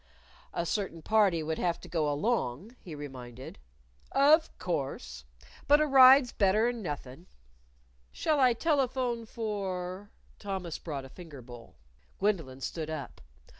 "A 0.55 0.65
certain 0.65 1.03
party 1.03 1.43
would 1.43 1.59
have 1.59 1.79
to 1.81 1.87
go 1.87 2.11
along," 2.11 2.75
he 2.79 2.95
reminded. 2.95 3.59
"Of 4.11 4.49
course. 4.57 5.25
But 5.67 5.79
a 5.79 5.85
ride's 5.85 6.31
better'n 6.31 6.81
nothin'." 6.81 7.27
"Shall 8.11 8.39
I 8.39 8.53
telephone 8.53 9.27
for?" 9.27 10.09
Thomas 10.39 10.79
brought 10.79 11.05
a 11.05 11.09
finger 11.09 11.43
bowl. 11.43 11.75
Gwendolyn 12.17 12.61
stood 12.61 12.89
up. 12.89 13.21